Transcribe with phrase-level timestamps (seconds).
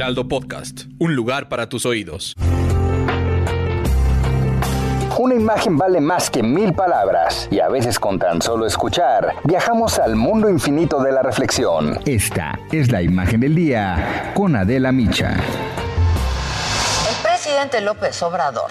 [0.00, 2.32] Heraldo Podcast, un lugar para tus oídos.
[5.18, 9.98] Una imagen vale más que mil palabras y a veces con tan solo escuchar viajamos
[9.98, 12.00] al mundo infinito de la reflexión.
[12.06, 15.32] Esta es la imagen del día con Adela Micha.
[17.10, 18.70] El presidente López Obrador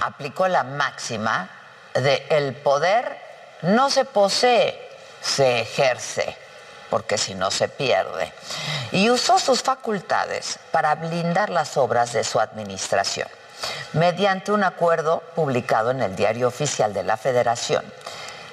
[0.00, 1.50] aplicó la máxima
[1.92, 3.18] de el poder
[3.62, 4.78] no se posee,
[5.20, 6.36] se ejerce,
[6.90, 8.32] porque si no se pierde.
[8.92, 13.28] Y usó sus facultades para blindar las obras de su administración
[13.92, 17.84] mediante un acuerdo publicado en el Diario Oficial de la Federación.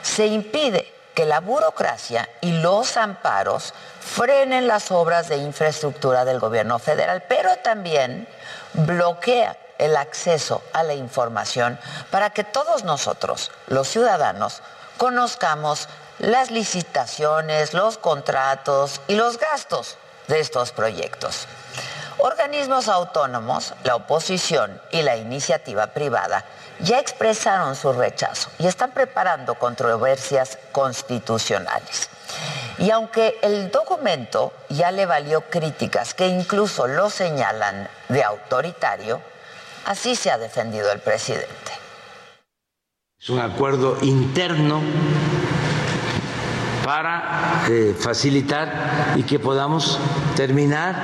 [0.01, 6.79] Se impide que la burocracia y los amparos frenen las obras de infraestructura del gobierno
[6.79, 8.27] federal, pero también
[8.73, 14.61] bloquea el acceso a la información para que todos nosotros, los ciudadanos,
[14.97, 15.87] conozcamos
[16.19, 19.97] las licitaciones, los contratos y los gastos
[20.27, 21.47] de estos proyectos.
[22.19, 26.45] Organismos autónomos, la oposición y la iniciativa privada
[26.79, 32.09] ya expresaron su rechazo y están preparando controversias constitucionales.
[32.77, 39.21] Y aunque el documento ya le valió críticas que incluso lo señalan de autoritario,
[39.85, 41.71] así se ha defendido el presidente.
[43.19, 44.81] Es un acuerdo interno
[46.83, 49.99] para eh, facilitar y que podamos
[50.35, 50.95] terminar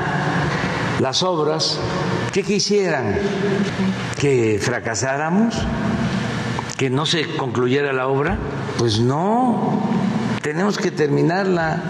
[1.00, 1.80] las obras.
[2.34, 3.18] ¿Qué quisieran?
[4.20, 5.56] ¿Que fracasáramos?
[6.78, 8.38] ¿Que no se concluyera la obra?
[8.78, 9.82] Pues no,
[10.42, 11.82] tenemos que terminarla.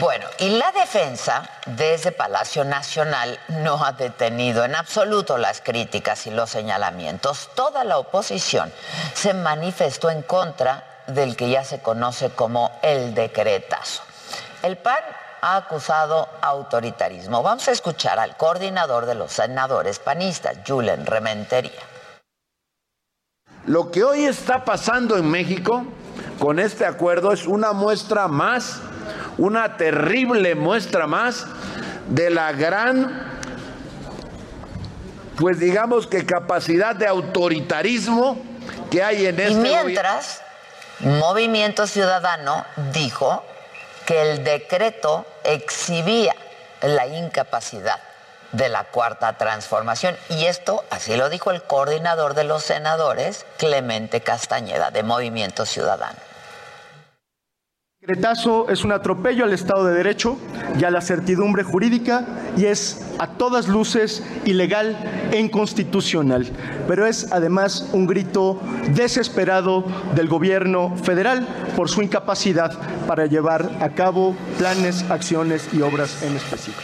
[0.00, 6.30] Bueno, y la defensa desde Palacio Nacional no ha detenido en absoluto las críticas y
[6.30, 7.50] los señalamientos.
[7.54, 8.72] Toda la oposición
[9.12, 14.02] se manifestó en contra del que ya se conoce como el decretazo.
[14.62, 15.02] El PAN
[15.42, 17.42] ha acusado autoritarismo.
[17.42, 21.82] Vamos a escuchar al coordinador de los senadores panistas, Julen Rementería.
[23.66, 25.84] Lo que hoy está pasando en México
[26.38, 28.80] con este acuerdo es una muestra más,
[29.38, 31.46] una terrible muestra más
[32.08, 33.40] de la gran,
[35.36, 38.38] pues digamos que capacidad de autoritarismo
[38.90, 40.42] que hay en este Y mientras,
[41.00, 43.44] Movimiento Ciudadano dijo
[44.06, 46.34] que el decreto exhibía
[46.82, 48.00] la incapacidad
[48.52, 50.16] de la cuarta transformación.
[50.28, 56.18] Y esto, así lo dijo el coordinador de los senadores, Clemente Castañeda, de Movimiento Ciudadano.
[58.06, 60.36] Decretazo es un atropello al Estado de Derecho
[60.78, 64.94] y a la certidumbre jurídica y es a todas luces ilegal
[65.32, 66.46] e inconstitucional.
[66.86, 73.88] Pero es además un grito desesperado del gobierno federal por su incapacidad para llevar a
[73.88, 76.82] cabo planes, acciones y obras en específico.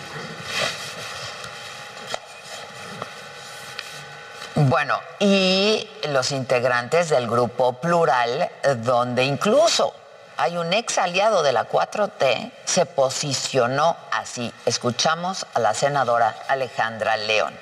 [4.54, 8.48] Bueno, y los integrantes del grupo plural,
[8.82, 9.99] donde incluso
[10.40, 14.50] hay un ex aliado de la 4T, se posicionó así.
[14.64, 17.52] Escuchamos a la senadora Alejandra León.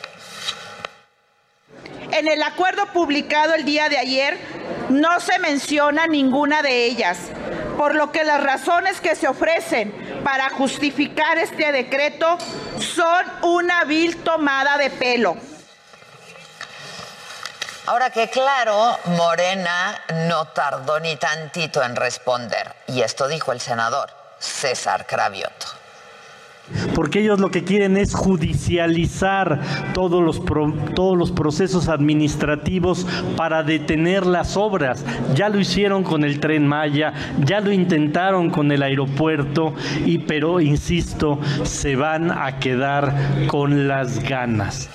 [2.13, 4.39] En el acuerdo publicado el día de ayer
[4.91, 7.19] no se menciona ninguna de ellas,
[7.77, 12.39] por lo que las razones que se ofrecen para justificar este decreto
[12.79, 15.37] son una vil tomada de pelo.
[17.89, 22.75] Ahora que claro, Morena no tardó ni tantito en responder.
[22.87, 25.69] Y esto dijo el senador César Cravioto.
[26.95, 29.61] Porque ellos lo que quieren es judicializar
[29.95, 30.45] todos los,
[30.95, 33.07] todos los procesos administrativos
[33.39, 35.03] para detener las obras.
[35.35, 39.73] Ya lo hicieron con el tren Maya, ya lo intentaron con el aeropuerto,
[40.05, 43.15] y pero insisto, se van a quedar
[43.47, 44.91] con las ganas.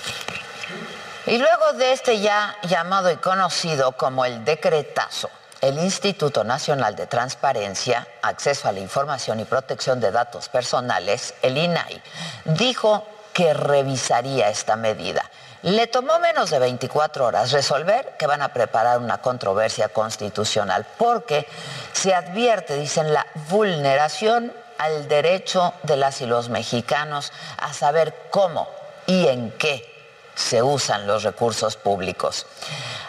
[1.26, 5.30] Y luego de este ya llamado y conocido como el decretazo,
[5.62, 11.56] el Instituto Nacional de Transparencia, Acceso a la Información y Protección de Datos Personales, el
[11.56, 12.02] INAI,
[12.44, 15.24] dijo que revisaría esta medida.
[15.62, 21.48] Le tomó menos de 24 horas resolver que van a preparar una controversia constitucional porque
[21.94, 28.68] se advierte, dicen, la vulneración al derecho de las y los mexicanos a saber cómo
[29.06, 29.93] y en qué
[30.34, 32.46] se usan los recursos públicos.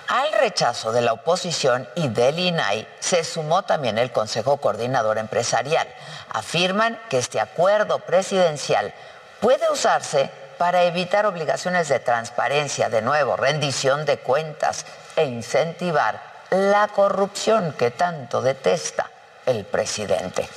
[0.07, 5.87] Al rechazo de la oposición y del INAI se sumó también el Consejo Coordinador Empresarial.
[6.29, 8.93] Afirman que este acuerdo presidencial
[9.41, 14.85] puede usarse para evitar obligaciones de transparencia, de nuevo, rendición de cuentas
[15.15, 19.09] e incentivar la corrupción que tanto detesta
[19.45, 20.47] el presidente.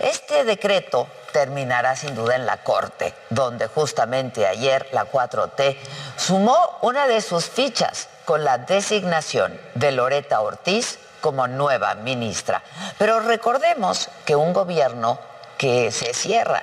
[0.00, 5.76] Este decreto terminará sin duda en la Corte, donde justamente ayer la 4T
[6.16, 12.62] sumó una de sus fichas con la designación de Loreta Ortiz como nueva ministra.
[12.98, 15.18] Pero recordemos que un gobierno
[15.58, 16.62] que se cierra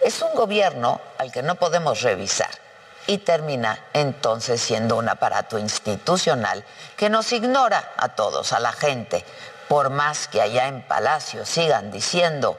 [0.00, 2.50] es un gobierno al que no podemos revisar
[3.06, 6.64] y termina entonces siendo un aparato institucional
[6.96, 9.24] que nos ignora a todos, a la gente,
[9.68, 12.58] por más que allá en Palacio sigan diciendo